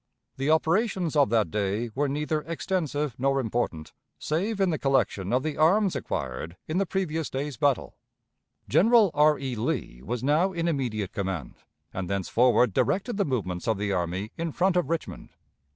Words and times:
The 0.37 0.49
operations 0.49 1.15
of 1.15 1.29
that 1.29 1.51
day 1.51 1.91
were 1.93 2.09
neither 2.09 2.41
extensive 2.41 3.13
nor 3.19 3.39
important, 3.39 3.93
save 4.17 4.59
in 4.59 4.71
the 4.71 4.79
collection 4.79 5.31
of 5.31 5.43
the 5.43 5.57
arms 5.57 5.95
acquired 5.95 6.57
in 6.67 6.79
the 6.79 6.87
previous 6.87 7.29
day's 7.29 7.55
battle. 7.55 7.99
General 8.67 9.11
R. 9.13 9.37
E. 9.37 9.55
Lee 9.55 10.01
was 10.03 10.23
now 10.23 10.53
in 10.53 10.67
immediate 10.67 11.11
command, 11.11 11.53
and 11.93 12.09
thenceforward 12.09 12.73
directed 12.73 13.17
the 13.17 13.25
movements 13.25 13.67
of 13.67 13.77
the 13.77 13.91
army 13.91 14.31
in 14.39 14.51
front 14.51 14.75
of 14.75 14.89
Richmond. 14.89 15.29